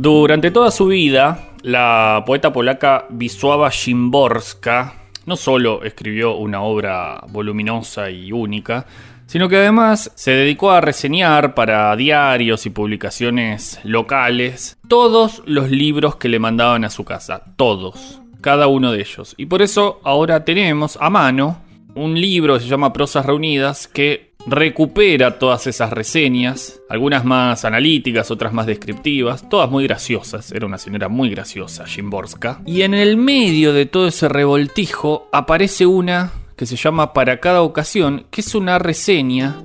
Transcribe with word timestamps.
Durante 0.00 0.52
toda 0.52 0.70
su 0.70 0.86
vida, 0.86 1.48
la 1.62 2.22
poeta 2.24 2.52
polaca 2.52 3.08
Wisława 3.10 3.68
Szymborska 3.72 4.94
no 5.26 5.34
solo 5.34 5.82
escribió 5.82 6.36
una 6.36 6.62
obra 6.62 7.24
voluminosa 7.30 8.08
y 8.08 8.30
única, 8.30 8.86
sino 9.26 9.48
que 9.48 9.56
además 9.56 10.12
se 10.14 10.30
dedicó 10.30 10.70
a 10.70 10.80
reseñar 10.80 11.52
para 11.54 11.96
diarios 11.96 12.64
y 12.64 12.70
publicaciones 12.70 13.80
locales 13.82 14.78
todos 14.86 15.42
los 15.46 15.68
libros 15.68 16.14
que 16.14 16.28
le 16.28 16.38
mandaban 16.38 16.84
a 16.84 16.90
su 16.90 17.04
casa, 17.04 17.42
todos, 17.56 18.22
cada 18.40 18.68
uno 18.68 18.92
de 18.92 19.00
ellos. 19.00 19.34
Y 19.36 19.46
por 19.46 19.62
eso 19.62 20.00
ahora 20.04 20.44
tenemos 20.44 20.96
a 21.00 21.10
mano 21.10 21.60
un 21.96 22.20
libro 22.20 22.54
que 22.54 22.60
se 22.60 22.68
llama 22.68 22.92
Prosas 22.92 23.26
Reunidas 23.26 23.88
que 23.88 24.27
recupera 24.48 25.38
todas 25.38 25.66
esas 25.66 25.90
reseñas, 25.90 26.80
algunas 26.88 27.24
más 27.24 27.64
analíticas, 27.64 28.30
otras 28.30 28.52
más 28.52 28.66
descriptivas, 28.66 29.48
todas 29.48 29.70
muy 29.70 29.84
graciosas, 29.84 30.52
era 30.52 30.66
una 30.66 30.78
señora 30.78 31.08
muy 31.08 31.30
graciosa, 31.30 31.86
Jimborska. 31.86 32.62
Y 32.66 32.82
en 32.82 32.94
el 32.94 33.16
medio 33.16 33.72
de 33.72 33.86
todo 33.86 34.08
ese 34.08 34.28
revoltijo 34.28 35.28
aparece 35.32 35.86
una 35.86 36.32
que 36.56 36.66
se 36.66 36.76
llama 36.76 37.12
Para 37.12 37.40
cada 37.40 37.62
ocasión, 37.62 38.26
que 38.30 38.40
es 38.40 38.54
una 38.54 38.78
reseña 38.78 39.56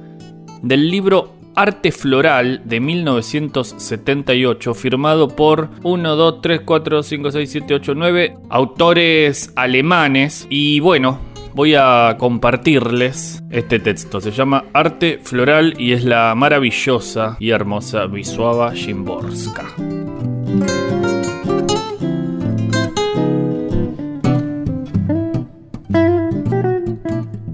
del 0.61 0.89
libro 0.89 1.33
Arte 1.55 1.91
Floral 1.91 2.61
de 2.65 2.79
1978, 2.79 4.73
firmado 4.73 5.27
por 5.29 5.69
1, 5.83 6.15
2, 6.15 6.41
3, 6.41 6.61
4, 6.65 7.03
5, 7.03 7.31
6, 7.31 7.49
7, 7.51 7.73
8, 7.75 7.95
9 7.95 8.37
autores 8.49 9.51
alemanes. 9.55 10.47
Y 10.49 10.79
bueno, 10.79 11.19
voy 11.53 11.75
a 11.75 12.15
compartirles 12.17 13.43
este 13.49 13.79
texto. 13.79 14.19
Se 14.19 14.31
llama 14.31 14.65
Arte 14.73 15.19
Floral 15.21 15.75
y 15.77 15.93
es 15.93 16.03
la 16.03 16.33
maravillosa 16.35 17.37
y 17.39 17.51
hermosa 17.51 18.05
Wisława 18.05 18.75
Szymborska. 18.75 19.65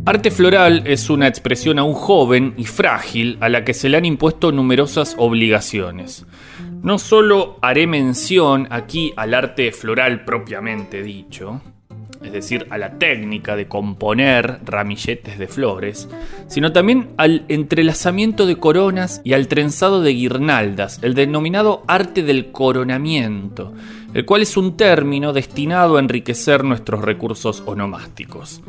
Arte 0.05 0.31
floral 0.31 0.81
es 0.87 1.11
una 1.11 1.27
expresión 1.27 1.77
aún 1.77 1.93
joven 1.93 2.55
y 2.57 2.65
frágil 2.65 3.37
a 3.41 3.49
la 3.49 3.63
que 3.63 3.75
se 3.75 3.89
le 3.89 3.97
han 3.97 4.05
impuesto 4.05 4.51
numerosas 4.51 5.13
obligaciones. 5.19 6.25
No 6.81 6.97
solo 6.97 7.59
haré 7.61 7.85
mención 7.85 8.67
aquí 8.71 9.13
al 9.17 9.35
arte 9.35 9.71
floral 9.71 10.25
propiamente 10.25 11.03
dicho, 11.03 11.61
es 12.23 12.31
decir, 12.31 12.67
a 12.69 12.77
la 12.77 12.97
técnica 12.97 13.55
de 13.55 13.67
componer 13.67 14.59
ramilletes 14.65 15.39
de 15.39 15.47
flores, 15.47 16.09
sino 16.47 16.71
también 16.71 17.09
al 17.17 17.45
entrelazamiento 17.47 18.45
de 18.45 18.57
coronas 18.57 19.21
y 19.23 19.33
al 19.33 19.47
trenzado 19.47 20.01
de 20.01 20.13
guirnaldas, 20.13 20.99
el 21.01 21.13
denominado 21.13 21.83
arte 21.87 22.23
del 22.23 22.51
coronamiento, 22.51 23.73
el 24.13 24.25
cual 24.25 24.41
es 24.41 24.57
un 24.57 24.75
término 24.75 25.33
destinado 25.33 25.97
a 25.97 25.99
enriquecer 25.99 26.63
nuestros 26.63 27.01
recursos 27.01 27.63
onomásticos. 27.65 28.61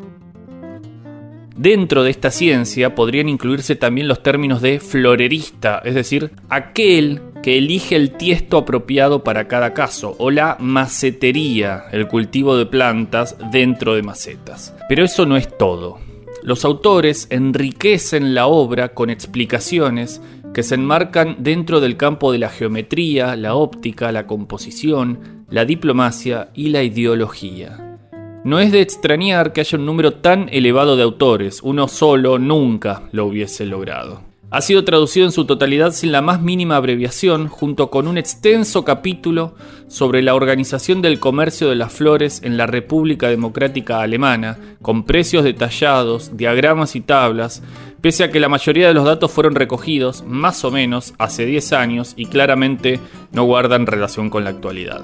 Dentro 1.57 2.05
de 2.05 2.11
esta 2.11 2.31
ciencia 2.31 2.95
podrían 2.95 3.29
incluirse 3.29 3.77
también 3.77 4.09
los 4.09 4.23
términos 4.23 4.63
de 4.63 4.81
florerista, 4.81 5.83
es 5.85 5.95
decir, 5.95 6.31
aquel 6.49 7.21
que 7.43 7.59
elige 7.59 7.97
el 7.97 8.13
tiesto 8.13 8.59
apropiado 8.59 9.25
para 9.25 9.49
cada 9.49 9.75
caso, 9.75 10.15
o 10.19 10.31
la 10.31 10.57
macetería, 10.61 11.85
el 11.93 12.09
cultivo 12.09 12.57
de 12.57 12.67
plantas 12.67 13.37
dentro 13.51 13.95
de 13.95 14.03
macetas. 14.03 14.75
Pero 14.89 15.05
eso 15.05 15.27
no 15.27 15.37
es 15.37 15.57
todo. 15.57 15.99
Los 16.43 16.65
autores 16.65 17.27
enriquecen 17.31 18.35
la 18.35 18.47
obra 18.47 18.95
con 18.95 19.11
explicaciones 19.11 20.23
que 20.55 20.63
se 20.63 20.75
enmarcan 20.75 21.37
dentro 21.39 21.81
del 21.81 21.97
campo 21.97 22.33
de 22.33 22.39
la 22.39 22.49
geometría, 22.49 23.37
la 23.37 23.55
óptica, 23.55 24.11
la 24.11 24.27
composición, 24.27 25.45
la 25.49 25.65
diplomacia 25.65 26.51
y 26.55 26.71
la 26.71 26.83
ideología. 26.83 27.99
No 28.43 28.59
es 28.59 28.73
de 28.73 28.81
extrañar 28.81 29.53
que 29.53 29.61
haya 29.61 29.79
un 29.79 29.85
número 29.85 30.15
tan 30.15 30.49
elevado 30.51 30.97
de 30.97 31.03
autores, 31.03 31.61
uno 31.63 31.89
solo 31.89 32.39
nunca 32.39 33.03
lo 33.13 33.27
hubiese 33.27 33.67
logrado. 33.67 34.30
Ha 34.53 34.63
sido 34.63 34.83
traducido 34.83 35.27
en 35.27 35.33
su 35.33 35.45
totalidad 35.45 35.93
sin 35.93 36.11
la 36.11 36.23
más 36.23 36.43
mínima 36.43 36.75
abreviación, 36.75 37.47
junto 37.47 37.89
con 37.89 38.09
un 38.09 38.19
extenso 38.19 38.85
capítulo 38.85 39.55
sobre 39.87 40.23
la 40.23 40.35
organización 40.35 41.03
del 41.03 41.21
comercio 41.21 41.69
de 41.69 41.77
las 41.77 41.93
flores 41.93 42.43
en 42.43 42.57
la 42.57 42.67
República 42.67 43.29
Democrática 43.29 44.01
Alemana, 44.01 44.59
con 44.83 45.05
precios 45.05 45.45
detallados, 45.45 46.37
diagramas 46.37 46.97
y 46.97 47.01
tablas, 47.01 47.63
pese 48.01 48.25
a 48.25 48.33
que 48.33 48.41
la 48.41 48.49
mayoría 48.49 48.89
de 48.89 48.95
los 48.95 49.05
datos 49.05 49.31
fueron 49.31 49.55
recogidos, 49.55 50.25
más 50.27 50.65
o 50.65 50.73
menos, 50.73 51.15
hace 51.19 51.47
10 51.47 51.73
años 51.73 52.15
y 52.17 52.27
claramente 52.27 52.99
no 53.31 53.45
guardan 53.45 53.87
relación 53.87 54.31
con 54.31 54.43
la 54.43 54.51
actualidad. 54.51 55.03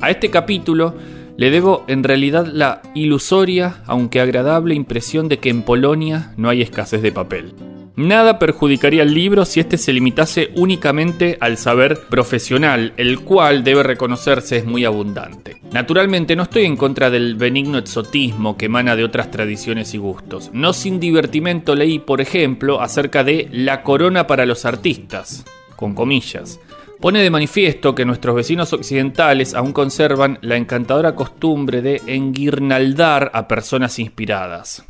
A 0.00 0.10
este 0.10 0.30
capítulo 0.30 0.94
le 1.36 1.50
debo 1.50 1.82
en 1.88 2.04
realidad 2.04 2.46
la 2.46 2.80
ilusoria, 2.94 3.82
aunque 3.86 4.20
agradable 4.20 4.76
impresión 4.76 5.26
de 5.26 5.38
que 5.38 5.50
en 5.50 5.62
Polonia 5.62 6.32
no 6.36 6.48
hay 6.48 6.62
escasez 6.62 7.02
de 7.02 7.10
papel. 7.10 7.73
Nada 7.96 8.40
perjudicaría 8.40 9.02
al 9.02 9.14
libro 9.14 9.44
si 9.44 9.60
éste 9.60 9.78
se 9.78 9.92
limitase 9.92 10.50
únicamente 10.56 11.38
al 11.40 11.56
saber 11.58 12.00
profesional, 12.08 12.92
el 12.96 13.20
cual 13.20 13.62
debe 13.62 13.84
reconocerse 13.84 14.56
es 14.56 14.64
muy 14.64 14.84
abundante. 14.84 15.60
Naturalmente 15.70 16.34
no 16.34 16.42
estoy 16.42 16.64
en 16.64 16.76
contra 16.76 17.08
del 17.08 17.36
benigno 17.36 17.78
exotismo 17.78 18.56
que 18.56 18.66
emana 18.66 18.96
de 18.96 19.04
otras 19.04 19.30
tradiciones 19.30 19.94
y 19.94 19.98
gustos. 19.98 20.50
No 20.52 20.72
sin 20.72 20.98
divertimento 20.98 21.76
leí, 21.76 22.00
por 22.00 22.20
ejemplo, 22.20 22.80
acerca 22.80 23.22
de 23.22 23.48
la 23.52 23.84
corona 23.84 24.26
para 24.26 24.44
los 24.44 24.64
artistas, 24.64 25.44
con 25.76 25.94
comillas, 25.94 26.58
pone 27.00 27.22
de 27.22 27.30
manifiesto 27.30 27.94
que 27.94 28.04
nuestros 28.04 28.34
vecinos 28.34 28.72
occidentales 28.72 29.54
aún 29.54 29.72
conservan 29.72 30.38
la 30.42 30.56
encantadora 30.56 31.14
costumbre 31.14 31.80
de 31.80 32.02
enguirnaldar 32.08 33.30
a 33.34 33.46
personas 33.46 34.00
inspiradas. 34.00 34.84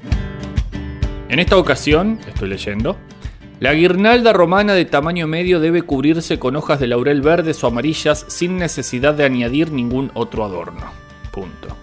En 1.35 1.41
esta 1.41 1.57
ocasión, 1.57 2.21
estoy 2.29 2.49
leyendo, 2.49 2.97
la 3.59 3.75
guirnalda 3.75 4.33
romana 4.33 4.73
de 4.73 4.85
tamaño 4.85 5.27
medio 5.27 5.59
debe 5.59 5.83
cubrirse 5.83 6.39
con 6.39 6.55
hojas 6.55 6.79
de 6.79 6.87
laurel 6.87 7.23
verdes 7.23 7.65
o 7.65 7.67
amarillas 7.67 8.25
sin 8.29 8.57
necesidad 8.57 9.15
de 9.15 9.25
añadir 9.25 9.73
ningún 9.73 10.13
otro 10.15 10.45
adorno. 10.45 10.93
Punto. 11.33 11.77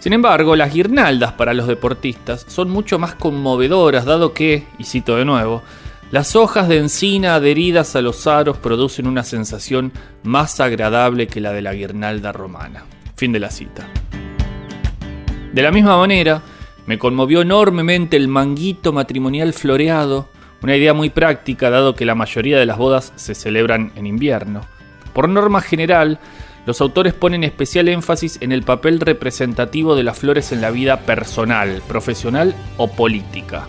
Sin 0.00 0.12
embargo, 0.12 0.54
las 0.54 0.74
guirnaldas 0.74 1.32
para 1.32 1.54
los 1.54 1.66
deportistas 1.66 2.44
son 2.46 2.68
mucho 2.68 2.98
más 2.98 3.14
conmovedoras, 3.14 4.04
dado 4.04 4.34
que, 4.34 4.66
y 4.76 4.84
cito 4.84 5.16
de 5.16 5.24
nuevo, 5.24 5.62
las 6.10 6.36
hojas 6.36 6.68
de 6.68 6.76
encina 6.76 7.36
adheridas 7.36 7.96
a 7.96 8.02
los 8.02 8.26
aros 8.26 8.58
producen 8.58 9.06
una 9.06 9.24
sensación 9.24 9.92
más 10.24 10.60
agradable 10.60 11.26
que 11.26 11.40
la 11.40 11.52
de 11.52 11.62
la 11.62 11.72
guirnalda 11.72 12.32
romana. 12.32 12.84
Fin 13.16 13.32
de 13.32 13.40
la 13.40 13.50
cita. 13.50 13.88
De 15.54 15.62
la 15.62 15.70
misma 15.70 15.96
manera, 15.96 16.42
me 16.86 16.98
conmovió 16.98 17.42
enormemente 17.42 18.16
el 18.16 18.28
manguito 18.28 18.92
matrimonial 18.92 19.52
floreado, 19.52 20.28
una 20.62 20.76
idea 20.76 20.94
muy 20.94 21.10
práctica 21.10 21.70
dado 21.70 21.94
que 21.94 22.04
la 22.04 22.14
mayoría 22.14 22.58
de 22.58 22.66
las 22.66 22.78
bodas 22.78 23.12
se 23.16 23.34
celebran 23.34 23.92
en 23.96 24.06
invierno. 24.06 24.62
Por 25.12 25.28
norma 25.28 25.60
general, 25.60 26.18
los 26.66 26.80
autores 26.80 27.12
ponen 27.12 27.44
especial 27.44 27.88
énfasis 27.88 28.38
en 28.40 28.52
el 28.52 28.62
papel 28.62 29.00
representativo 29.00 29.94
de 29.96 30.02
las 30.02 30.18
flores 30.18 30.52
en 30.52 30.60
la 30.60 30.70
vida 30.70 31.00
personal, 31.00 31.82
profesional 31.86 32.54
o 32.78 32.88
política. 32.88 33.68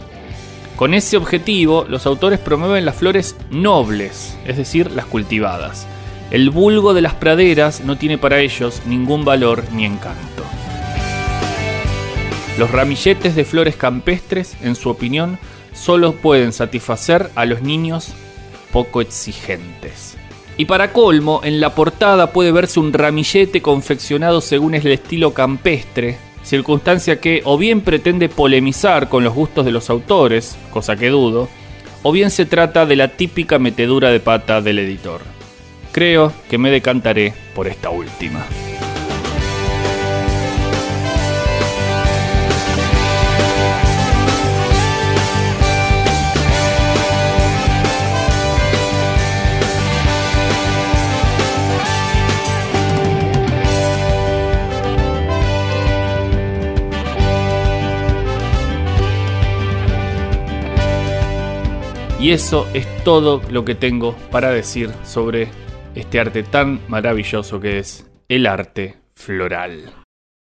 Con 0.76 0.94
ese 0.94 1.18
objetivo, 1.18 1.86
los 1.88 2.06
autores 2.06 2.40
promueven 2.40 2.86
las 2.86 2.96
flores 2.96 3.38
nobles, 3.50 4.38
es 4.46 4.58
decir, 4.58 4.92
las 4.92 5.06
cultivadas. 5.06 5.88
El 6.32 6.50
vulgo 6.50 6.94
de 6.94 7.02
las 7.02 7.14
praderas 7.14 7.82
no 7.82 7.98
tiene 7.98 8.18
para 8.18 8.40
ellos 8.40 8.82
ningún 8.86 9.24
valor 9.24 9.64
ni 9.72 9.86
encanto. 9.86 10.35
Los 12.58 12.72
ramilletes 12.72 13.36
de 13.36 13.44
flores 13.44 13.76
campestres, 13.76 14.56
en 14.62 14.76
su 14.76 14.90
opinión, 14.90 15.38
solo 15.74 16.14
pueden 16.14 16.54
satisfacer 16.54 17.30
a 17.36 17.46
los 17.46 17.62
niños 17.62 18.14
poco 18.72 19.02
exigentes. 19.02 20.18
Y 20.58 20.66
para 20.66 20.94
colmo, 20.94 21.42
en 21.44 21.60
la 21.60 21.76
portada 21.76 22.32
puede 22.32 22.54
verse 22.54 22.80
un 22.80 22.94
ramillete 22.94 23.62
confeccionado 23.62 24.40
según 24.40 24.74
el 24.74 24.88
estilo 24.88 25.34
campestre, 25.34 26.18
circunstancia 26.44 27.20
que 27.20 27.42
o 27.44 27.58
bien 27.58 27.82
pretende 27.82 28.30
polemizar 28.30 29.10
con 29.10 29.26
los 29.26 29.34
gustos 29.34 29.66
de 29.66 29.72
los 29.72 29.90
autores, 29.90 30.56
cosa 30.72 30.96
que 30.96 31.10
dudo, 31.10 31.50
o 32.04 32.12
bien 32.14 32.32
se 32.32 32.46
trata 32.46 32.86
de 32.86 32.96
la 32.96 33.10
típica 33.10 33.60
metedura 33.60 34.12
de 34.12 34.22
pata 34.22 34.62
del 34.62 34.80
editor. 34.80 35.22
Creo 35.92 36.32
que 36.50 36.58
me 36.58 36.72
decantaré 36.72 37.34
por 37.54 37.68
esta 37.68 37.90
última. 37.90 38.46
Y 62.26 62.32
eso 62.32 62.68
es 62.74 62.88
todo 63.04 63.40
lo 63.52 63.64
que 63.66 63.76
tengo 63.76 64.16
para 64.32 64.50
decir 64.50 64.90
sobre 65.04 65.48
este 65.94 66.20
arte 66.20 66.42
tan 66.42 66.82
maravilloso 66.88 67.60
que 67.60 67.78
es 67.78 68.08
el 68.28 68.48
arte 68.48 68.98
floral. 69.14 69.94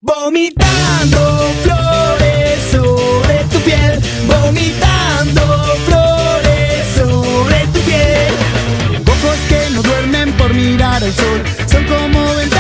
Vomitando 0.01 1.19
flores 1.63 2.59
sobre 2.69 3.37
tu 3.49 3.59
piel, 3.61 3.97
vomitando 4.27 5.41
flores 5.85 6.85
sobre 6.97 7.59
tu 7.67 7.79
piel. 7.87 8.33
Ojos 9.07 9.37
que 9.47 9.69
no 9.73 9.81
duermen 9.81 10.33
por 10.33 10.53
mirar 10.53 11.01
al 11.01 11.13
sol, 11.13 11.41
son 11.65 11.85
como 11.85 12.35
ventanas 12.35 12.58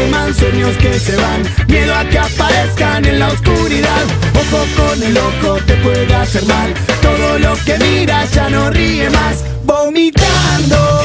queman, 0.00 0.34
sueños 0.34 0.76
que 0.78 0.98
se 0.98 1.16
van, 1.16 1.42
miedo 1.68 1.94
a 1.94 2.04
que 2.04 2.18
aparezcan 2.18 3.04
en 3.04 3.18
la 3.18 3.28
oscuridad. 3.28 4.04
Ojo 4.34 4.64
con 4.76 5.02
el 5.02 5.16
ojo 5.16 5.58
te 5.66 5.74
puede 5.76 6.14
hacer 6.14 6.44
mal, 6.46 6.72
todo 7.02 7.38
lo 7.38 7.54
que 7.64 7.78
miras 7.78 8.32
ya 8.32 8.48
no 8.48 8.70
ríe 8.70 9.10
más. 9.10 9.44
Vomitando 9.64 11.00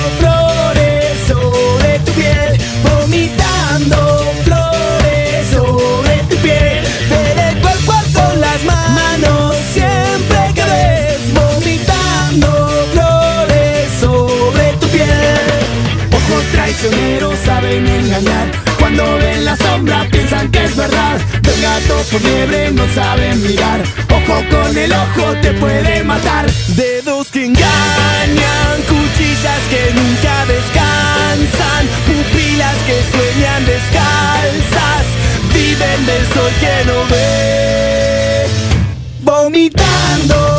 verdad. 20.87 21.19
Del 21.41 21.61
gato 21.61 21.95
por 22.11 22.21
liebre 22.21 22.71
no 22.71 22.83
saben 22.93 23.41
mirar. 23.43 23.81
Ojo 24.09 24.43
con 24.49 24.77
el 24.77 24.91
ojo 24.91 25.35
te 25.41 25.53
puede 25.53 26.03
matar. 26.03 26.45
Dedos 26.75 27.27
que 27.27 27.45
engañan, 27.45 28.75
cuchillas 28.87 29.63
que 29.69 29.93
nunca 29.93 30.45
descansan. 30.45 31.83
Pupilas 32.07 32.77
que 32.87 32.97
sueñan 33.11 33.65
descalzas. 33.65 35.05
Viven 35.53 36.05
del 36.05 36.25
sol 36.33 36.51
que 36.59 36.75
no 36.85 36.97
ve. 37.09 38.47
Vomitando 39.21 40.54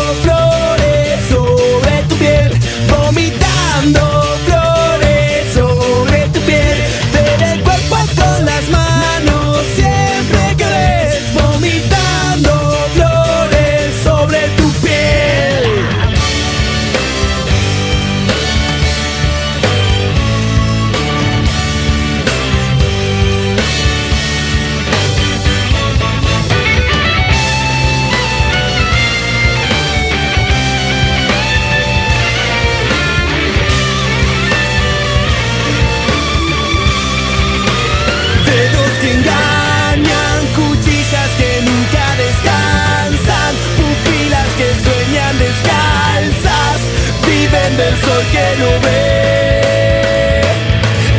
que 48.33 48.47
no 48.59 48.71
ve. 48.85 50.43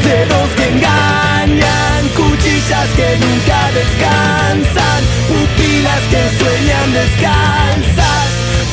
Dedos 0.04 0.50
que 0.56 0.65
engañan, 0.74 2.01
cuchillas 2.15 2.89
que 2.95 3.09
nunca 3.24 3.59
descansan, 3.80 5.01
pupilas 5.27 6.04
que 6.12 6.24
sueñan 6.39 6.88
descalzas, 6.94 8.30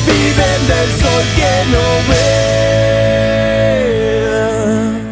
viven 0.07 0.61
del 0.71 0.89
sol 1.01 1.25
que 1.35 1.53
no 1.71 1.85
ve. 2.09 2.35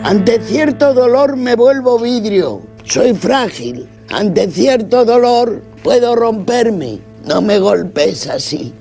Ante 0.03 0.39
cierto 0.41 0.93
dolor 0.93 1.37
me 1.37 1.55
vuelvo 1.55 1.97
vidrio. 1.97 2.61
Soy 2.83 3.13
frágil. 3.13 3.89
Ante 4.09 4.51
cierto 4.51 5.05
dolor 5.05 5.63
puedo 5.81 6.15
romperme. 6.15 6.99
No 7.25 7.41
me 7.41 7.57
golpes 7.57 8.27
así. 8.27 8.73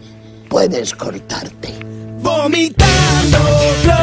Puedes 0.48 0.94
cortarte. 0.94 1.70
Vomitando 2.20 3.38
flores 3.82 4.01